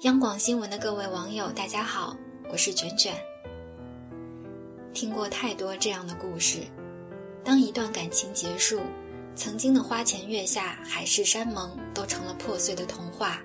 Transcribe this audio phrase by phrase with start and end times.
[0.00, 2.16] 央广新闻的各位网友，大家好，
[2.50, 3.14] 我是卷卷。
[4.94, 6.60] 听过太多这样的故事，
[7.44, 8.80] 当一段感情结束，
[9.36, 13.42] 曾经的花前月下、海誓山盟都成了破碎的童话，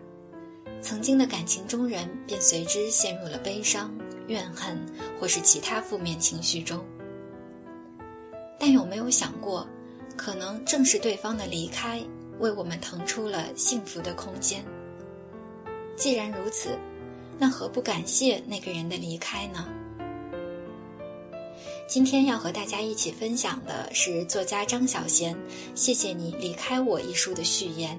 [0.81, 3.93] 曾经的感情中人便随之陷入了悲伤、
[4.27, 4.79] 怨恨
[5.19, 6.81] 或是其他负面情绪中。
[8.57, 9.67] 但有没有想过，
[10.15, 12.01] 可能正是对方的离开，
[12.39, 14.65] 为我们腾出了幸福的空间？
[15.95, 16.77] 既然如此，
[17.39, 19.67] 那何不感谢那个人的离开呢？
[21.87, 25.33] 今天要和大家一起分享的是作家张小娴
[25.75, 27.97] 《谢谢你离开我》一书的序言。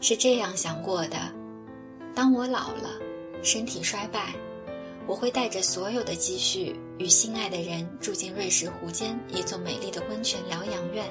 [0.00, 1.16] 是这样想过的：
[2.14, 2.90] 当我老了，
[3.42, 4.34] 身体衰败，
[5.06, 11.06] 我会带着所有的积蓄，与心爱的人住进瑞士湖间一座美丽的温泉疗养院。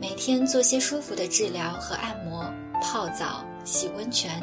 [0.00, 2.50] 每天做些舒服的治疗和按摩，
[2.80, 4.42] 泡澡、洗温泉，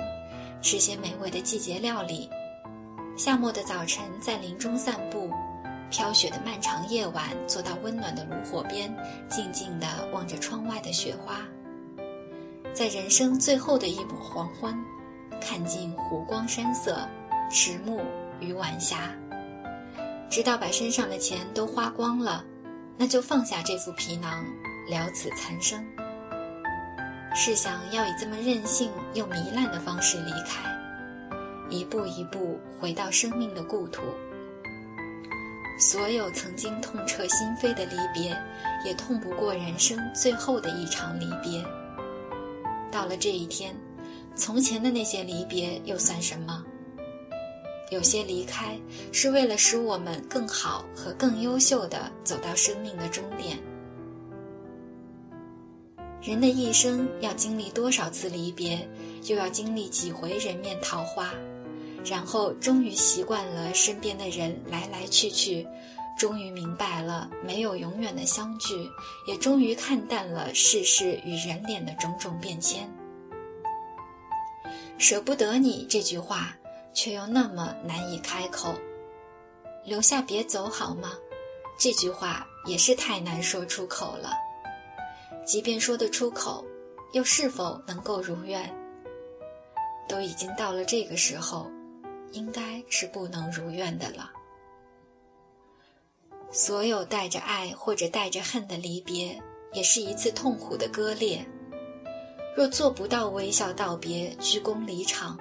[0.62, 2.30] 吃些美味的季节料理。
[3.18, 5.32] 夏末的早晨在林中散步，
[5.90, 8.96] 飘雪的漫长夜晚坐到温暖的炉火边，
[9.28, 11.40] 静静地望着窗外的雪花。
[12.72, 14.78] 在人生最后的一抹黄昏，
[15.42, 17.00] 看尽湖光山色，
[17.50, 18.00] 迟暮
[18.40, 19.10] 与晚霞。
[20.30, 22.46] 直到把身上的钱都花光了，
[22.96, 24.46] 那就放下这副皮囊。
[24.90, 25.86] 了此残生。
[27.36, 30.64] 试想要以这么任性又糜烂的方式离开，
[31.70, 34.02] 一步一步回到生命的故土。
[35.80, 38.36] 所有曾经痛彻心扉的离别，
[38.84, 41.64] 也痛不过人生最后的一场离别。
[42.92, 43.76] 到了这一天，
[44.36, 46.64] 从前的那些离别又算什么？
[47.92, 48.76] 有些离开
[49.12, 53.60] 是为了使我们更好和更优秀的走到生命的终点。
[56.28, 58.86] 人的一生要经历多少次离别，
[59.28, 61.34] 又要经历几回人面桃花，
[62.04, 65.66] 然后终于习惯了身边的人来来去去，
[66.20, 68.90] 终于明白了没有永远的相聚，
[69.26, 72.92] 也终于看淡了世事与人脸的种种变迁。
[74.98, 76.54] 舍不得你这句话，
[76.94, 78.76] 却又那么难以开口。
[79.86, 81.14] 留下别走好吗？
[81.80, 84.34] 这句话也是太难说出口了。
[85.48, 86.66] 即便说得出口，
[87.14, 88.70] 又是否能够如愿？
[90.06, 91.72] 都已经到了这个时候，
[92.34, 94.30] 应该是不能如愿的了。
[96.52, 99.42] 所有带着爱或者带着恨的离别，
[99.72, 101.46] 也是一次痛苦的割裂。
[102.54, 105.40] 若做不到微笑道别、鞠躬离场，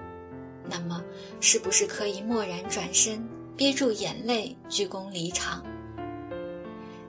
[0.70, 1.02] 那么
[1.40, 5.64] 是不是可以默然转身，憋住眼泪鞠躬离场？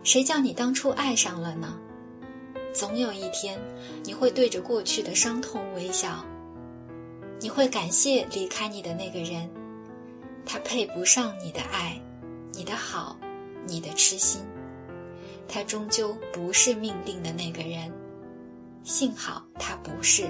[0.03, 1.77] 谁叫你当初爱上了呢？
[2.77, 3.59] 总有一天，
[4.03, 6.23] 你会对着过去的伤痛微笑。
[7.39, 9.49] 你会感谢离开你的那个人，
[10.45, 11.99] 他配不上你的爱，
[12.53, 13.17] 你的好，
[13.65, 14.43] 你的痴心。
[15.47, 17.91] 他终究不是命定的那个人，
[18.83, 20.29] 幸好他不是。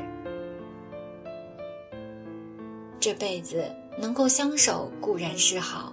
[2.98, 3.70] 这辈子
[4.00, 5.92] 能够相守固然是好，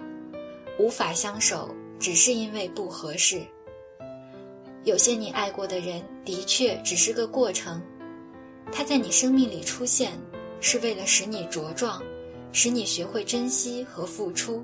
[0.79, 3.41] 无法相守，只是因为不合适。
[4.85, 7.81] 有些你爱过的人，的确只是个过程，
[8.71, 10.11] 他在你生命里出现，
[10.61, 11.99] 是为了使你茁壮，
[12.51, 14.63] 使你学会珍惜和付出，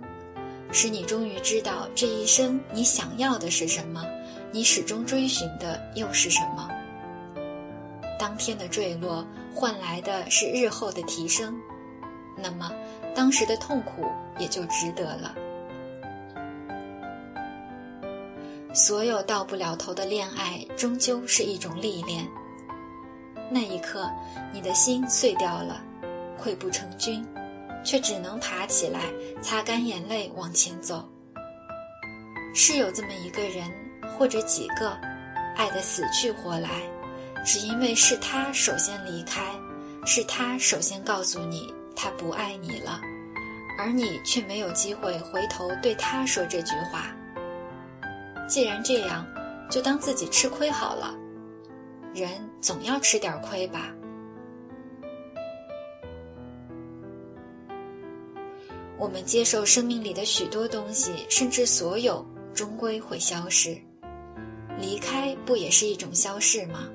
[0.71, 4.05] 使你终于知道这一生你想要的是什么，
[4.51, 6.69] 你始终追寻的又是什么。
[8.19, 11.59] 当天的坠落换来的是日后的提升，
[12.37, 12.71] 那么
[13.15, 14.05] 当时的痛苦
[14.37, 15.33] 也就值得了。
[18.73, 22.25] 所有到不了头的恋爱，终究是一种历练。
[23.49, 24.09] 那一刻，
[24.53, 25.81] 你的心碎掉了，
[26.41, 27.25] 溃不成军，
[27.83, 29.01] 却只能爬起来，
[29.41, 31.05] 擦干眼泪往前走。
[32.53, 33.69] 是有这么一个人，
[34.17, 34.97] 或者几个，
[35.57, 36.69] 爱得死去活来，
[37.45, 39.41] 只因为是他首先离开，
[40.05, 43.01] 是他首先告诉你他不爱你了，
[43.77, 47.13] 而你却没有机会回头对他说这句话。
[48.51, 49.25] 既然这样，
[49.69, 51.15] 就当自己吃亏好了。
[52.13, 53.93] 人总要吃点亏吧。
[58.97, 63.77] 我们接受生命里的许多东西，甚至所有，终归会消失。
[64.77, 66.89] 离开不也是一种消逝吗？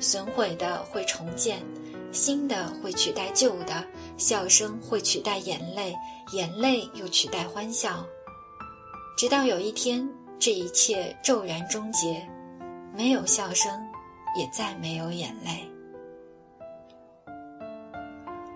[0.00, 1.62] 损毁的会重建，
[2.10, 3.86] 新的会取代旧的，
[4.16, 5.94] 笑声会取代眼泪，
[6.32, 8.04] 眼泪又取代欢笑，
[9.16, 10.04] 直到有一天。
[10.44, 12.20] 这一切骤然终结，
[12.92, 13.80] 没有笑声，
[14.36, 15.64] 也再没有眼泪。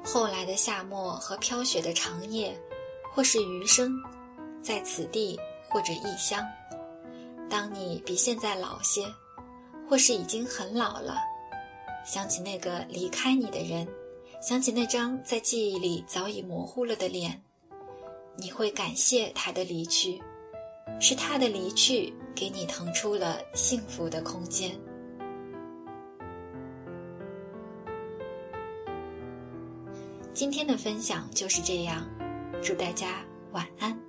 [0.05, 2.61] 后来的夏末和飘雪的长夜，
[3.15, 3.93] 或是余生，
[4.61, 5.39] 在此地
[5.69, 6.45] 或者异乡。
[7.49, 9.07] 当你比现在老些，
[9.89, 11.17] 或是已经很老了，
[12.05, 13.87] 想起那个离开你的人，
[14.43, 17.41] 想起那张在记忆里早已模糊了的脸，
[18.37, 20.21] 你会感谢他的离去，
[21.01, 24.71] 是他的离去给你腾出了幸福的空间。
[30.33, 32.07] 今天的分享就是这样，
[32.63, 34.06] 祝大家晚安。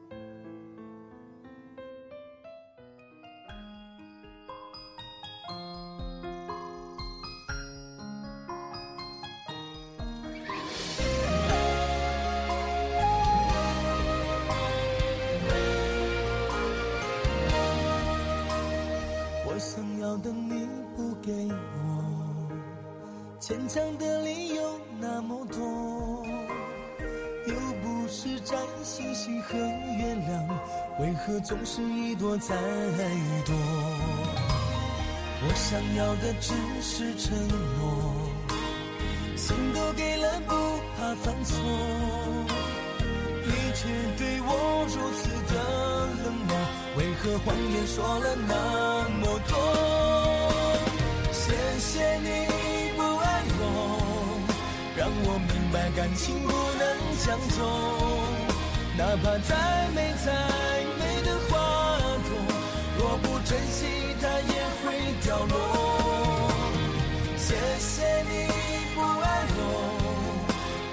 [23.78, 26.26] 想的理由那么多，
[27.46, 27.54] 又
[27.84, 30.50] 不是摘星星和月亮，
[31.00, 32.56] 为何总是一朵再
[33.46, 33.56] 多？
[35.44, 37.38] 我想要的只是承
[37.78, 38.28] 诺，
[39.36, 40.56] 心都给了不
[40.98, 41.56] 怕犯错，
[43.46, 43.88] 一切
[44.18, 45.56] 对我如此的
[46.24, 46.50] 冷漠，
[46.98, 49.57] 为何谎言说了那么多？
[55.78, 56.84] 白感情不能
[57.24, 57.58] 将就，
[58.98, 59.54] 哪怕再
[59.94, 60.34] 美再
[60.98, 61.54] 美的花
[62.26, 62.30] 朵，
[62.98, 63.86] 若不珍惜
[64.20, 64.86] 它也会
[65.24, 65.54] 凋落。
[67.38, 68.34] 谢谢你
[68.96, 69.62] 不爱我，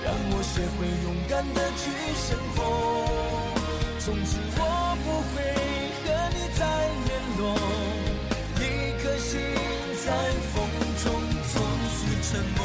[0.04, 1.82] 让我学会勇敢的去
[2.26, 2.58] 生活。
[4.00, 4.60] 从此我
[5.02, 5.34] 不会
[6.04, 6.60] 和你再
[7.06, 7.42] 联络，
[8.60, 8.62] 一
[9.02, 9.32] 颗心
[10.04, 10.06] 在
[10.52, 10.54] 风
[11.02, 11.04] 中
[11.50, 11.54] 从
[11.96, 11.98] 此
[12.28, 12.63] 沉默。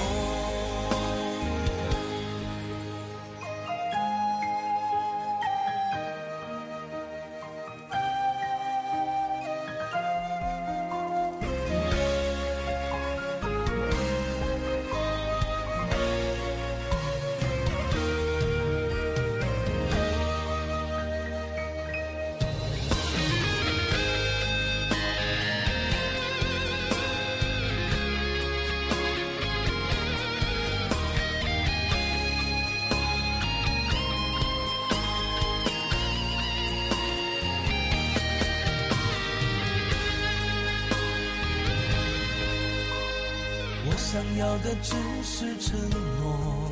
[44.19, 44.94] 想要的只
[45.24, 45.80] 是承
[46.19, 46.69] 诺，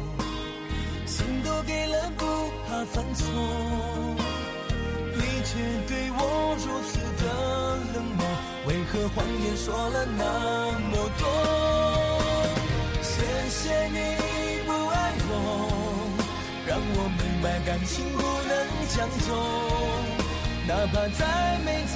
[1.05, 2.25] 心都给了，不
[2.67, 3.23] 怕犯错。
[5.15, 5.55] 你却
[5.87, 7.23] 对我如此的
[7.93, 8.21] 冷漠，
[8.67, 10.23] 为何谎言说了那
[10.89, 11.23] 么多？
[13.01, 13.15] 谢
[13.49, 13.97] 谢你
[14.65, 15.31] 不爱我，
[16.67, 18.51] 让我明白感情不能
[18.89, 19.25] 强求。
[20.67, 21.23] 哪怕再
[21.63, 21.67] 美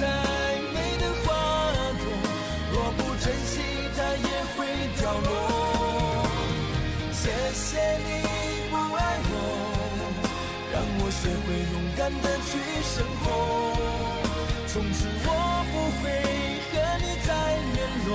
[11.22, 12.50] 学会勇敢的去
[12.82, 13.24] 生活。
[14.66, 15.28] 从此我
[15.70, 16.10] 不会
[16.72, 17.30] 和你再
[17.76, 17.78] 联
[18.08, 18.10] 络，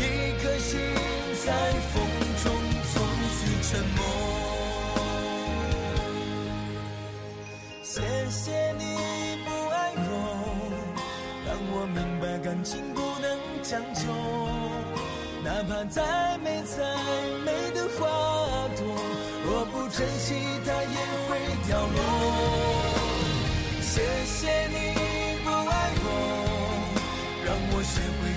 [0.00, 0.02] 一
[0.42, 0.70] 颗心
[1.46, 1.46] 在
[1.92, 1.94] 风
[2.42, 2.44] 中
[2.90, 2.94] 从
[3.36, 3.38] 此
[3.68, 3.98] 沉默。
[7.84, 7.94] 谢
[8.28, 8.82] 谢你
[9.44, 10.02] 不爱我，
[11.46, 13.24] 让我明白感情不能
[13.62, 14.02] 强求。
[15.44, 16.02] 哪怕再
[16.38, 16.82] 美再，
[19.96, 20.34] 珍惜
[20.66, 20.98] 它也
[21.28, 21.96] 会凋落。
[23.80, 26.06] 谢谢你不爱我
[27.44, 28.33] 让我学会